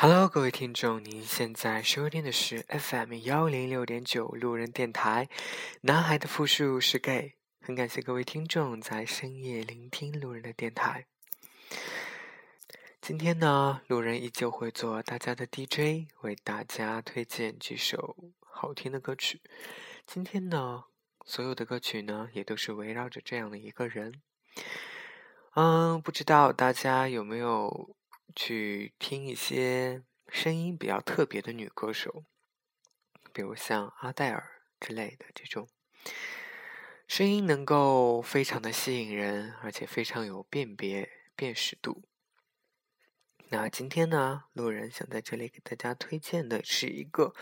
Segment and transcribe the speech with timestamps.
[0.00, 5.28] Hello，各位听众，您现在收听的是 FM 幺零六点九路人电台。
[5.80, 11.06] 男孩的复数是 gay，很感谢各位听众在深夜聆听路人的电台。
[13.00, 19.42] 今天呢，路人依旧会做大家的 DJ，为大家推荐几首好听的歌曲。
[20.06, 20.84] 今天呢，
[21.24, 24.14] 所有的歌曲呢，也都是围绕着这样的一个人。
[25.54, 27.96] 嗯，不知道大家有没有？
[28.34, 32.24] 去听一些声音比较特别的女歌手，
[33.32, 35.68] 比如像阿黛尔之类的这种，
[37.06, 42.02] 声音能够非常的吸引人，而且非常有辨别辨识度。
[43.48, 47.34] 那今天呢，路人想在这里给大家推荐的是一个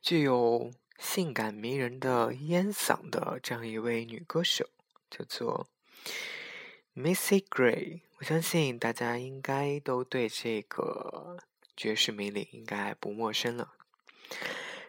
[0.00, 4.70] 具有性感迷人的烟嗓的这样一位女歌手，
[5.10, 5.68] 叫做
[6.94, 8.00] Missy Gray。
[8.24, 11.36] 相信大家应该都对这个
[11.76, 13.74] 爵士名伶应该不陌生了。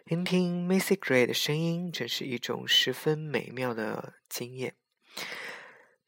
[0.04, 4.74] 聆听 Missy Gray 的声音，真是一种十分美妙的经验。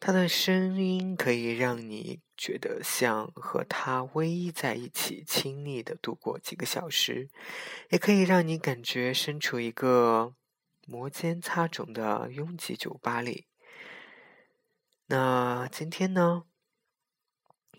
[0.01, 7.29] 她的声音可以让你觉得像和她偎依在一起，亲昵的度过几个小时，
[7.91, 10.35] 也可以让你感觉身处一个
[10.87, 13.47] 摩肩擦踵的拥挤酒吧里。
[15.09, 16.45] 那今天呢？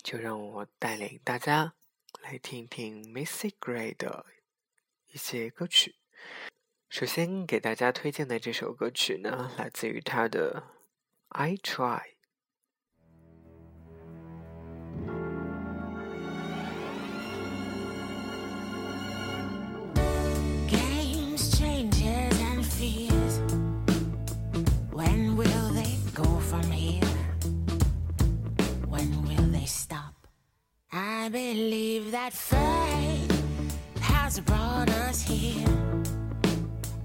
[0.10, 1.76] 就让我带领大家
[2.24, 4.26] 来听听 Missy Gray 的
[5.06, 5.98] 一些歌曲。
[6.90, 10.64] 首先给大家推荐的这首歌曲呢，来自于他的
[11.38, 12.02] 《I Try》。
[31.22, 33.28] I believe that fate
[34.00, 35.68] has brought us here,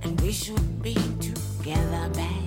[0.03, 2.44] and we should be together, babe.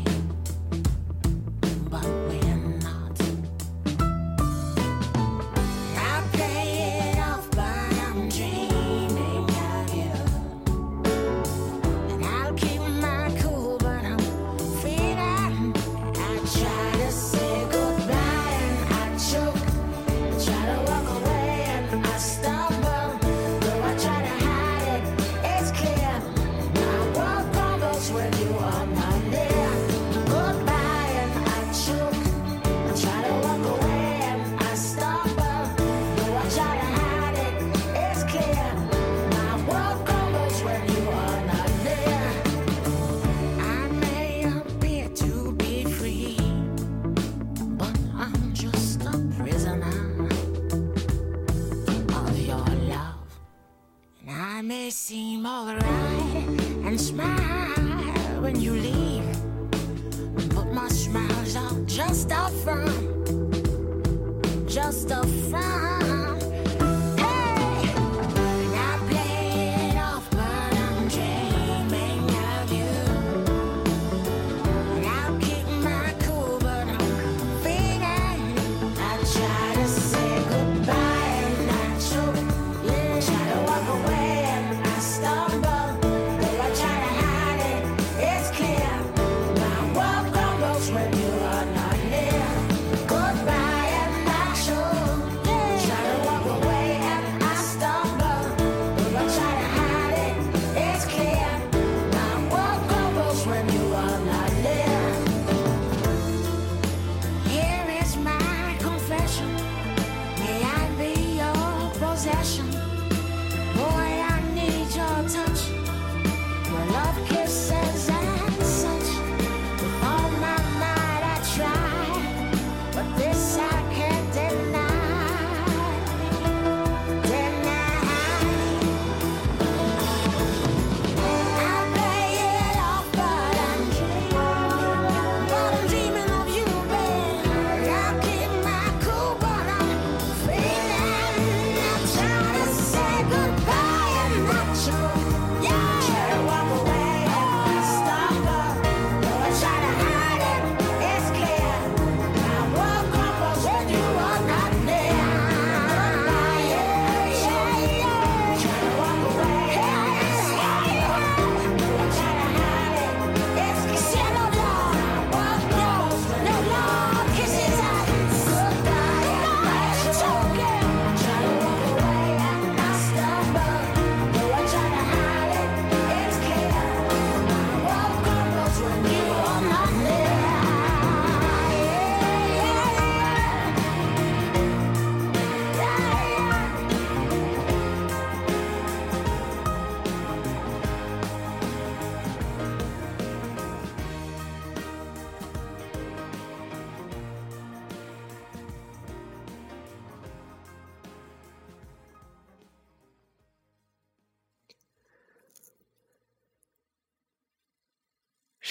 [54.88, 55.84] always seem alright
[56.86, 59.26] and smile when you leave.
[60.56, 63.28] But my smiles are just a front,
[64.66, 65.87] just a front.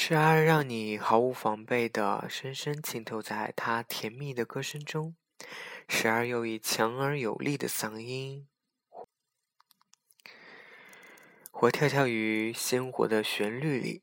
[0.08, 5.17] 时而让你毫无防备的深深浸透在他甜蜜的歌声中，
[5.88, 8.47] 时而又以强而有力的嗓音，
[11.50, 14.03] 活跳跳于鲜活的旋律里。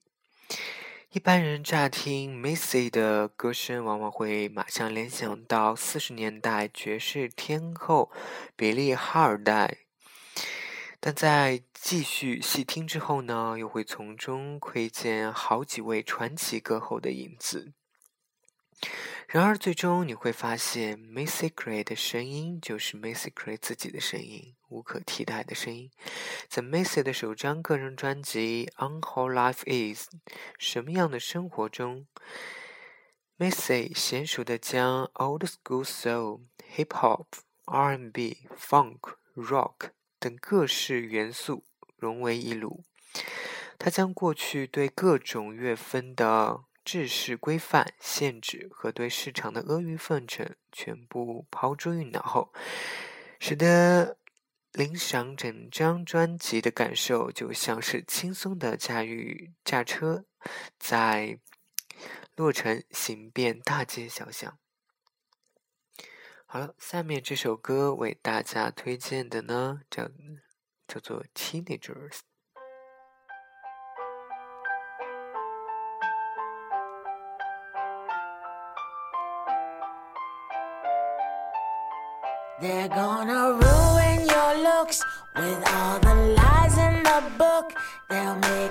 [1.12, 8.12] 一般人乍听 Missy 的歌声，往往会马上联想到四十年代爵士天后
[8.58, 9.83] 比利·哈尔代，
[11.06, 17.74] 但在继续细听之后呢，又会从中窥见好几位传奇歌后的影子。
[19.28, 25.92] 然而，最终你会发现，Macy Gray 的声音就是 Macy Gray 自己的声音，无可替代的声音。
[26.48, 30.08] 在 Macy 的首张个人专辑《On How Life Is》
[30.58, 32.08] 什么样的生活中
[33.38, 36.44] ，Macy 娴熟地将 Old School Soul、
[36.78, 37.26] Hip Hop、
[37.66, 39.90] R&B、Funk、Rock
[40.24, 41.66] 等各式元素
[41.98, 42.86] 融为一炉。
[43.78, 52.54] 他将过去对各种乐分的制式规范、限制和对市场的阿谀奉承全部抛诸于脑后，
[53.42, 54.18] 使得
[54.72, 60.24] 领赏整张专辑的感受就像是轻松的驾驭驾车，
[60.80, 61.38] 在
[62.38, 64.58] 洛城行遍大街小巷。
[66.54, 70.08] 好了，下面这首歌为大家推荐的呢，叫
[70.88, 72.12] 叫做《Teenagers》。
[82.62, 85.02] They're gonna ruin your looks
[85.34, 87.74] with all the lies in the book.
[88.10, 88.63] They'll make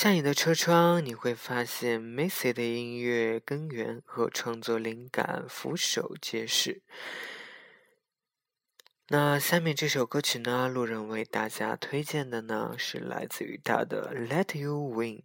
[0.00, 6.80] 下你的车窗，你会发现 Macy 的音乐根源和创作灵感俯首皆是。
[9.08, 15.18] 那下面这首歌曲呢，路人为大家推荐的呢是来自于他的《Let You Win》。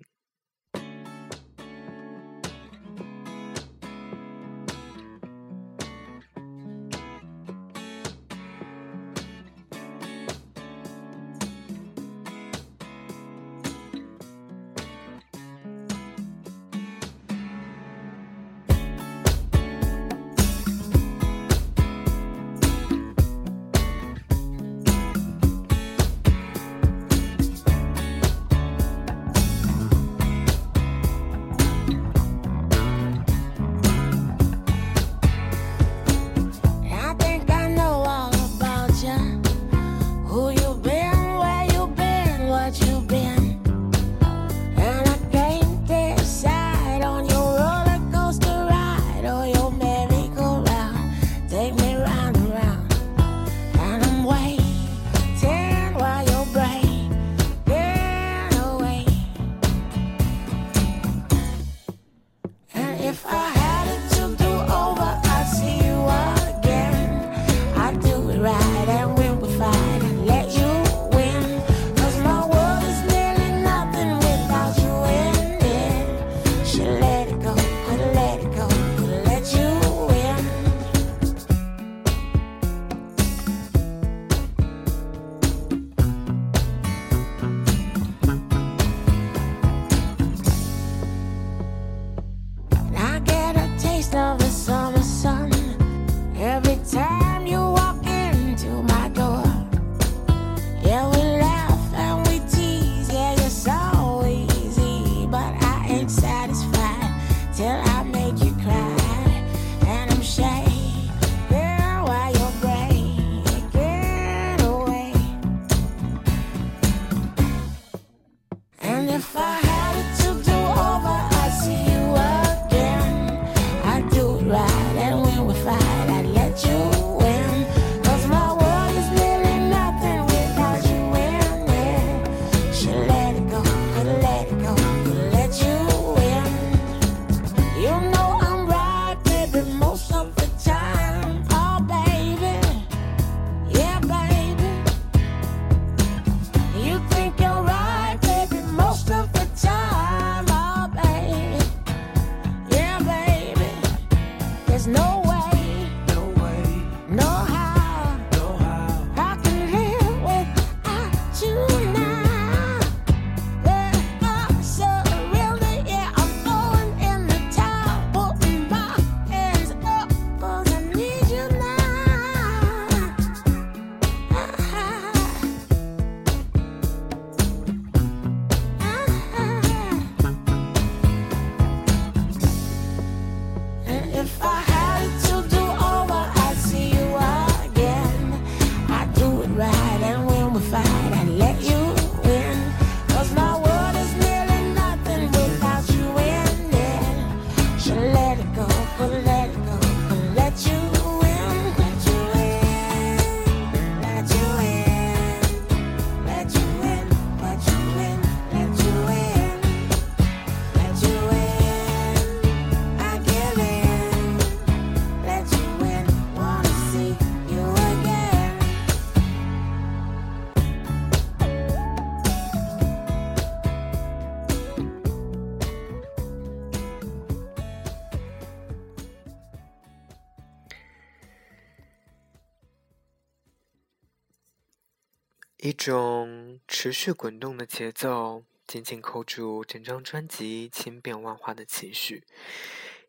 [235.66, 242.24] 一种持续滚动的节奏，紧紧扣住整张专辑千变万化的情绪，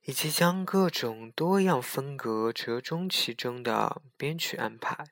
[0.07, 5.05] 以及将各种多样风格折中其中的编曲安排，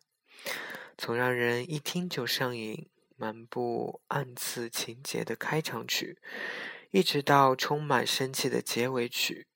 [0.97, 6.17] 从让人一听就上瘾、满布暗刺情节的开场曲，
[6.93, 9.49] 一直到充满生气的结尾曲，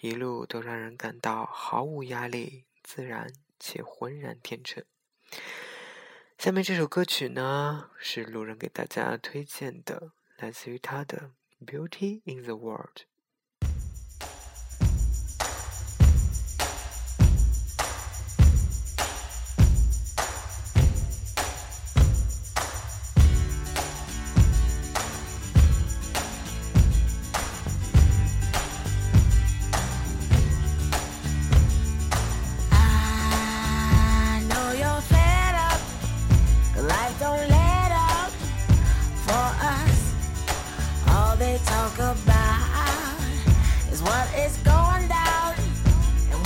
[0.00, 4.82] 一路都让人感到毫无压力、自然且浑然天成。
[6.44, 11.30] 下面这首歌曲呢，是路人给大家推荐的，来自于他的
[11.66, 12.96] 《Beauty in the World》。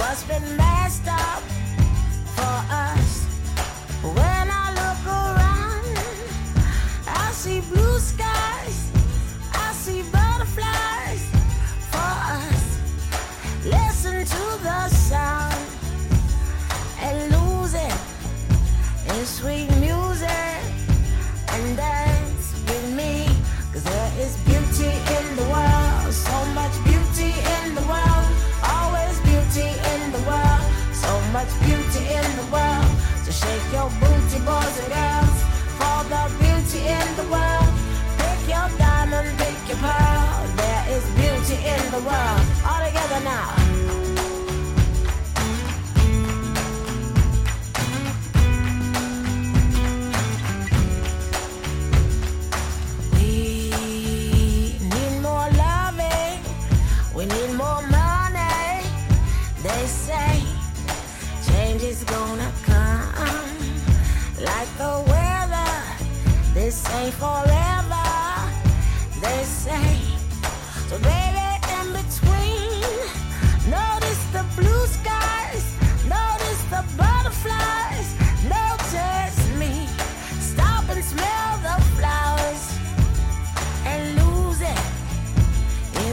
[0.09, 1.58] husband messed up.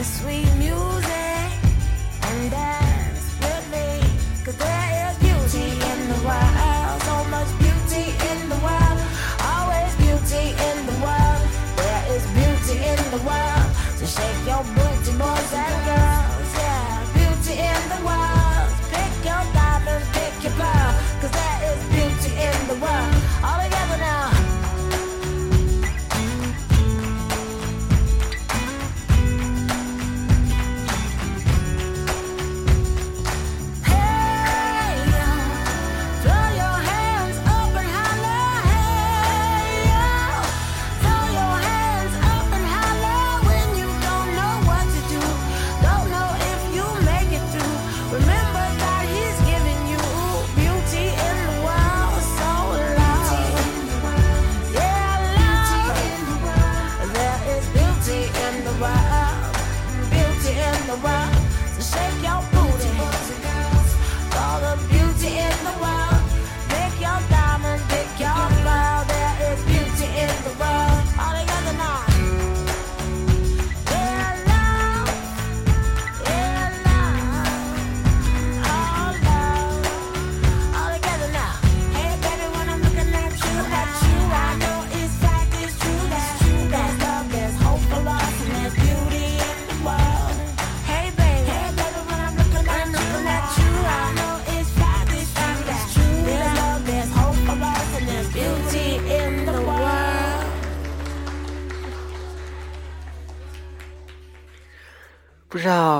[0.06, 0.55] Sweet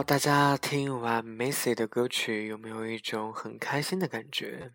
[0.06, 4.70] 大家听完 Missy 的歌曲有没有一种很开心的感觉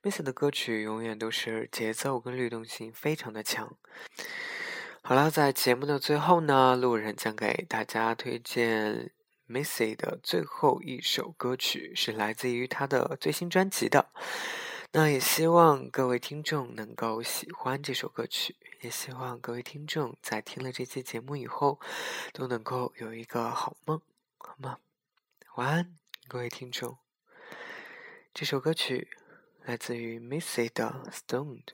[0.00, 3.76] ？Missy 的歌曲永远都是节奏跟律动性非常的强。
[5.02, 9.10] 好了，在节目的最后呢，路人将给大家推荐
[9.48, 14.06] Missy 的最后一首歌曲，是来自于她的最新专辑的。
[14.92, 21.80] 那也希望各位听众能够喜欢这首歌曲，也希望各位听众在听了这期节目以后，
[22.32, 24.00] 都能够有一个好梦，
[24.56, 24.78] 好吗？
[25.56, 26.96] 晚安，各位听众。
[28.32, 29.08] 这首歌曲
[29.64, 31.70] 来自于 Missy 的 Stoned。